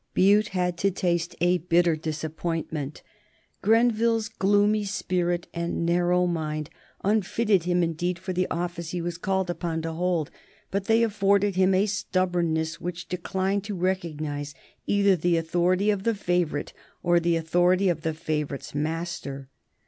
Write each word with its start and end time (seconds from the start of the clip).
Bute 0.15 0.47
had 0.47 0.79
to 0.79 0.89
taste 0.89 1.35
a 1.41 1.59
bitter 1.59 1.95
disappointment. 1.95 3.03
Grenville's 3.61 4.29
gloomy 4.29 4.83
spirit 4.83 5.45
and 5.53 5.85
narrow 5.85 6.25
mind 6.25 6.71
unfitted 7.03 7.65
him, 7.65 7.83
indeed, 7.83 8.17
for 8.17 8.33
the 8.33 8.49
office 8.49 8.89
he 8.89 8.99
was 8.99 9.19
called 9.19 9.47
upon 9.47 9.83
to 9.83 9.93
hold, 9.93 10.31
but 10.71 10.85
they 10.85 11.03
afforded 11.03 11.55
him 11.55 11.75
a 11.75 11.85
stubbornness 11.85 12.81
which 12.81 13.09
declined 13.09 13.63
to 13.65 13.75
recognize 13.75 14.55
either 14.87 15.15
the 15.15 15.37
authority 15.37 15.91
of 15.91 16.01
the 16.01 16.15
favorite 16.15 16.73
or 17.03 17.19
the 17.19 17.35
authority 17.35 17.87
of 17.87 18.01
the 18.01 18.15
favorite's 18.15 18.73
master. 18.73 19.49